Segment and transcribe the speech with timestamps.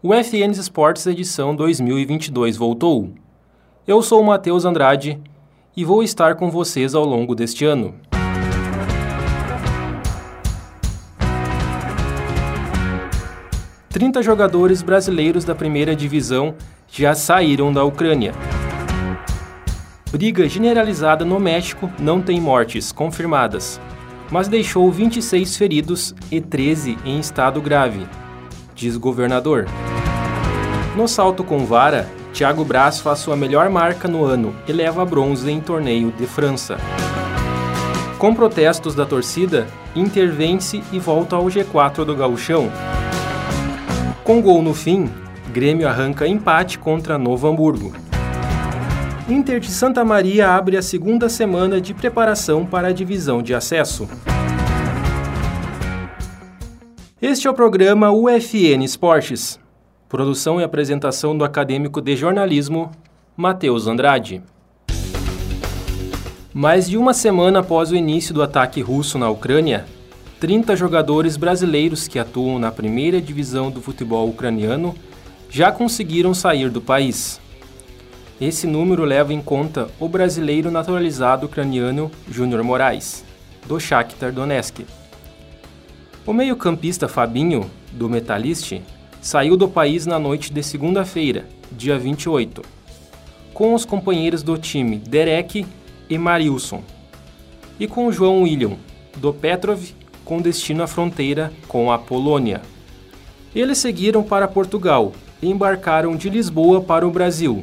[0.00, 3.10] O UFN Esportes edição 2022 voltou.
[3.84, 5.20] Eu sou o Matheus Andrade
[5.76, 7.96] e vou estar com vocês ao longo deste ano.
[13.90, 16.54] Trinta jogadores brasileiros da primeira divisão
[16.86, 18.32] já saíram da Ucrânia.
[20.12, 23.80] Briga generalizada no México não tem mortes confirmadas,
[24.30, 28.06] mas deixou 26 feridos e 13 em estado grave,
[28.78, 29.66] diz governador.
[30.96, 35.50] No salto com vara, Thiago Braz faz sua melhor marca no ano e leva bronze
[35.50, 36.78] em torneio de França.
[38.18, 42.70] Com protestos da torcida, Inter vence e volta ao G4 do Gauchão.
[44.22, 45.10] Com gol no fim,
[45.52, 47.92] Grêmio arranca empate contra Novo Hamburgo.
[49.28, 54.08] Inter de Santa Maria abre a segunda semana de preparação para a divisão de acesso.
[57.20, 59.58] Este é o programa UFN Esportes.
[60.08, 62.92] Produção e apresentação do acadêmico de jornalismo
[63.36, 64.40] Matheus Andrade.
[66.54, 69.84] Mais de uma semana após o início do ataque russo na Ucrânia,
[70.38, 74.94] 30 jogadores brasileiros que atuam na primeira divisão do futebol ucraniano
[75.50, 77.40] já conseguiram sair do país.
[78.40, 83.24] Esse número leva em conta o brasileiro naturalizado ucraniano Júnior Moraes,
[83.66, 84.86] do Shakhtar Donetsk.
[86.28, 88.82] O meio-campista Fabinho, do Metalist,
[89.18, 92.60] saiu do país na noite de segunda-feira, dia 28,
[93.54, 95.64] com os companheiros do time Derek
[96.06, 96.82] e Marilson,
[97.80, 98.76] e com João William,
[99.16, 99.82] do Petrov,
[100.22, 102.60] com destino à fronteira com a Polônia.
[103.54, 107.62] Eles seguiram para Portugal e embarcaram de Lisboa para o Brasil,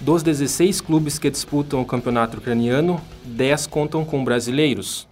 [0.00, 5.11] dos 16 clubes que disputam o campeonato ucraniano, 10 contam com brasileiros.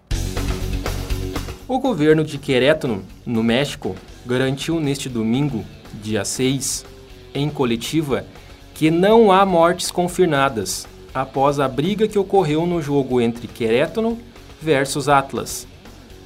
[1.70, 3.94] O governo de Querétaro, no México,
[4.26, 5.64] garantiu neste domingo,
[6.03, 6.84] dia 6,
[7.32, 8.26] em coletiva,
[8.75, 14.19] que não há mortes confirmadas após a briga que ocorreu no jogo entre Querétaro
[14.60, 15.64] versus Atlas,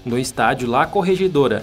[0.03, 1.63] no estádio La Corregedora.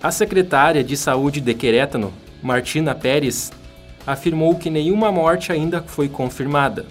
[0.00, 3.50] A secretária de Saúde de Querétaro, Martina Pérez,
[4.06, 6.86] afirmou que nenhuma morte ainda foi confirmada.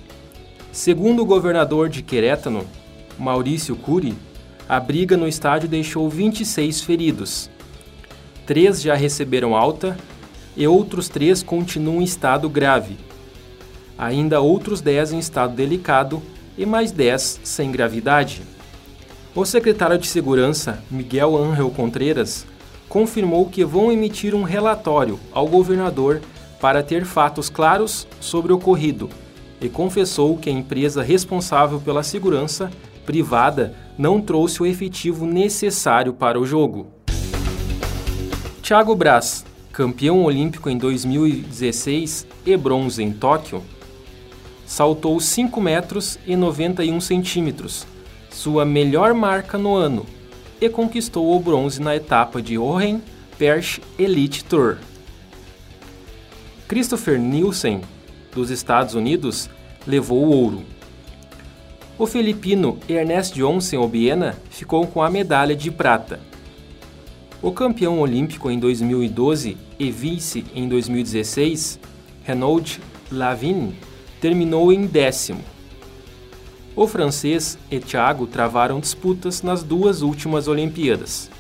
[0.74, 2.68] Segundo o governador de Querétaro,
[3.18, 4.14] Maurício Cury,
[4.68, 7.50] a briga no estádio deixou 26 feridos.
[8.46, 9.98] Três já receberam alta
[10.58, 12.98] e outros três continuam em estado grave.
[13.98, 16.22] Ainda outros 10 em estado delicado
[16.58, 18.42] e mais 10 sem gravidade.
[19.36, 22.46] O secretário de Segurança, Miguel Ángel Contreras,
[22.90, 26.22] confirmou que vão emitir um relatório ao governador
[26.60, 29.10] para ter fatos claros sobre o ocorrido
[29.62, 32.72] e confessou que a empresa responsável pela segurança
[33.06, 36.88] privada não trouxe o efetivo necessário para o jogo.
[38.62, 43.64] Thiago Braz, campeão olímpico em 2016 e bronze em Tóquio,
[44.66, 47.86] saltou 5 metros e 91 centímetros,
[48.32, 50.06] sua melhor marca no ano,
[50.60, 53.02] e conquistou o bronze na etapa de Oren
[53.38, 54.78] Perche Elite Tour.
[56.68, 57.82] Christopher Nielsen,
[58.34, 59.50] dos Estados Unidos,
[59.86, 60.75] levou o ouro.
[61.98, 66.20] O filipino Ernest Johnson Obiena ficou com a medalha de prata.
[67.42, 71.80] O campeão olímpico em 2012 e vice em 2016,
[72.26, 73.78] Renaud Lavigne,
[74.20, 75.40] terminou em décimo.
[76.76, 81.32] O francês e Thiago travaram disputas nas duas últimas Olimpíadas.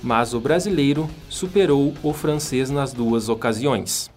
[0.00, 4.08] Mas o brasileiro superou o francês nas duas ocasiões.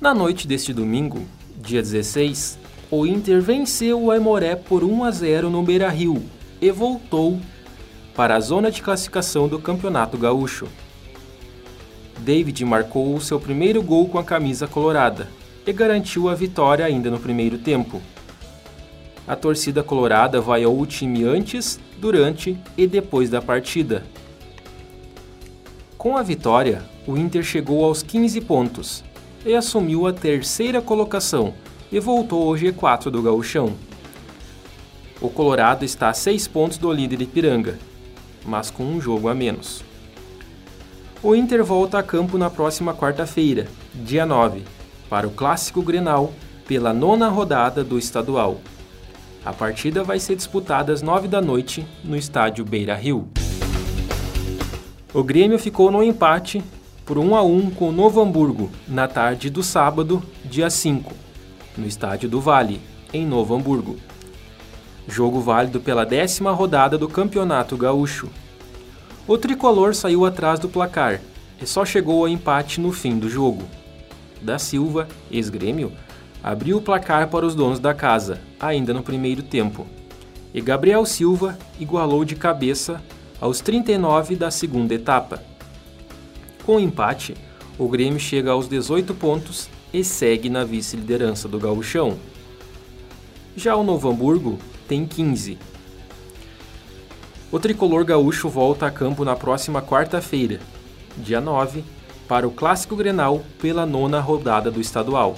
[0.00, 1.26] Na noite deste domingo,
[1.60, 2.56] dia 16,
[2.90, 6.22] o Inter venceu o Aimoré por 1 a 0 no Beira-Rio
[6.60, 7.38] e voltou
[8.14, 10.66] para a zona de classificação do Campeonato Gaúcho.
[12.20, 15.28] David marcou o seu primeiro gol com a camisa colorada
[15.66, 18.00] e garantiu a vitória ainda no primeiro tempo.
[19.26, 24.02] A torcida colorada vaiou o time antes, durante e depois da partida.
[25.98, 29.04] Com a vitória, o Inter chegou aos 15 pontos
[29.44, 31.52] e assumiu a terceira colocação
[31.90, 33.74] e voltou ao G4 do Gauchão.
[35.20, 37.78] O Colorado está a seis pontos do líder Ipiranga,
[38.44, 39.82] mas com um jogo a menos.
[41.22, 44.62] O Inter volta a campo na próxima quarta-feira, dia 9,
[45.10, 46.32] para o Clássico Grenal
[46.66, 48.60] pela nona rodada do estadual.
[49.44, 53.28] A partida vai ser disputada às 9 da noite no estádio Beira Rio.
[55.12, 56.62] O Grêmio ficou no empate
[57.04, 61.12] por 1 a 1 com o Novo Hamburgo na tarde do sábado, dia 5,
[61.78, 62.80] no estádio do Vale,
[63.12, 63.96] em Novo Hamburgo.
[65.06, 68.28] Jogo válido pela décima rodada do Campeonato Gaúcho.
[69.26, 71.20] O tricolor saiu atrás do placar
[71.60, 73.64] e só chegou ao empate no fim do jogo.
[74.42, 75.92] Da Silva, ex-grêmio,
[76.42, 79.86] abriu o placar para os donos da casa, ainda no primeiro tempo.
[80.52, 83.02] E Gabriel Silva igualou de cabeça
[83.40, 85.42] aos 39 da segunda etapa.
[86.64, 87.34] Com o empate,
[87.78, 92.18] o Grêmio chega aos 18 pontos e segue na vice-liderança do Gauchão.
[93.56, 95.58] Já o Novo Hamburgo tem 15.
[97.50, 100.60] O tricolor gaúcho volta a campo na próxima quarta-feira,
[101.16, 101.82] dia 9,
[102.28, 105.36] para o Clássico Grenal pela nona rodada do estadual.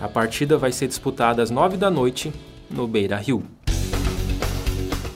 [0.00, 2.32] A partida vai ser disputada às 9 da noite
[2.70, 3.42] no Beira Rio.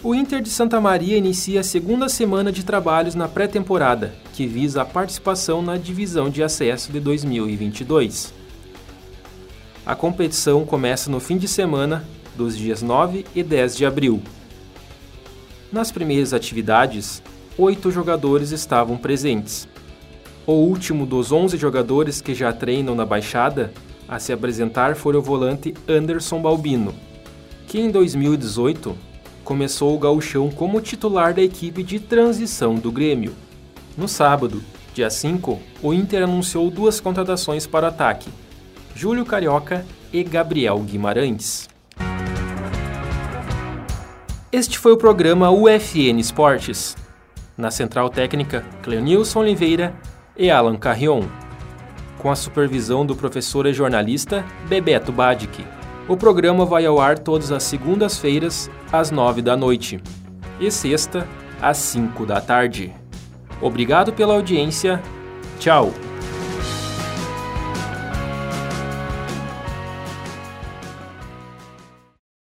[0.04, 4.82] O Inter de Santa Maria inicia a segunda semana de trabalhos na pré-temporada, que visa
[4.82, 8.34] a participação na divisão de acesso de 2022.
[9.86, 12.04] A competição começa no fim de semana
[12.34, 14.20] dos dias 9 e 10 de abril.
[15.70, 17.22] Nas primeiras atividades,
[17.56, 19.68] oito jogadores estavam presentes.
[20.44, 23.72] O último dos 11 jogadores que já treinam na Baixada
[24.08, 26.92] a se apresentar foi o volante Anderson Balbino,
[27.68, 29.11] que em 2018
[29.44, 33.34] começou o gauchão como titular da equipe de transição do Grêmio.
[33.96, 34.62] No sábado,
[34.94, 38.30] dia 5, o Inter anunciou duas contratações para o ataque,
[38.94, 41.68] Júlio Carioca e Gabriel Guimarães.
[44.50, 46.96] Este foi o programa UFN Esportes.
[47.56, 49.94] Na central técnica, Cleonilson Oliveira
[50.36, 51.22] e Alan Carrion
[52.22, 55.64] com a supervisão do professor e jornalista Bebeto Badic.
[56.08, 60.00] O programa vai ao ar todas as segundas-feiras, às nove da noite,
[60.58, 61.26] e sexta,
[61.60, 62.92] às cinco da tarde.
[63.60, 65.00] Obrigado pela audiência.
[65.60, 65.92] Tchau!